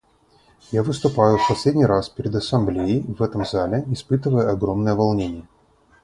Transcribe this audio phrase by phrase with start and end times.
[0.71, 5.45] Я выступаю в последний раз перед Ассамблеей в этом зале, испытывая огромное волнение.